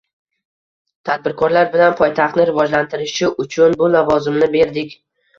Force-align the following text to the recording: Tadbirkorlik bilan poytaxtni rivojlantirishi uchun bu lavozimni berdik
Tadbirkorlik 1.09 1.67
bilan 1.75 1.91
poytaxtni 1.99 2.47
rivojlantirishi 2.49 3.29
uchun 3.45 3.75
bu 3.83 3.91
lavozimni 3.97 4.49
berdik 4.57 4.97